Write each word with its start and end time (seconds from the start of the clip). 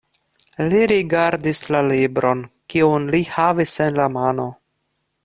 Li 0.69 0.79
rigardis 0.91 1.59
la 1.75 1.81
libron, 1.91 2.41
kiun 2.75 3.07
li 3.17 3.21
havis 3.37 3.75
en 3.87 4.01
la 4.01 4.09
mano. 4.17 4.49